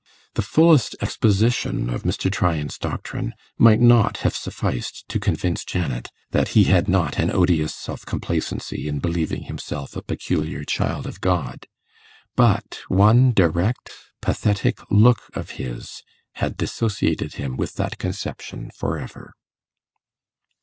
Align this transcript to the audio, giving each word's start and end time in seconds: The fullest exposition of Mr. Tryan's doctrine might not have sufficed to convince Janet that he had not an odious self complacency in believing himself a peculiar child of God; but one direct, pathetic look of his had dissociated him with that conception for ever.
The 0.33 0.41
fullest 0.41 0.95
exposition 0.99 1.87
of 1.87 2.01
Mr. 2.01 2.31
Tryan's 2.31 2.79
doctrine 2.79 3.35
might 3.59 3.79
not 3.79 4.17
have 4.25 4.35
sufficed 4.35 5.07
to 5.09 5.19
convince 5.19 5.63
Janet 5.63 6.09
that 6.31 6.47
he 6.57 6.63
had 6.63 6.87
not 6.87 7.19
an 7.19 7.29
odious 7.29 7.75
self 7.75 8.03
complacency 8.07 8.87
in 8.87 8.97
believing 8.97 9.43
himself 9.43 9.95
a 9.95 10.01
peculiar 10.01 10.63
child 10.63 11.05
of 11.05 11.21
God; 11.21 11.67
but 12.35 12.79
one 12.87 13.31
direct, 13.31 13.91
pathetic 14.23 14.79
look 14.89 15.19
of 15.35 15.51
his 15.61 16.01
had 16.37 16.57
dissociated 16.57 17.35
him 17.35 17.55
with 17.55 17.75
that 17.75 17.99
conception 17.99 18.71
for 18.75 18.97
ever. 18.97 19.35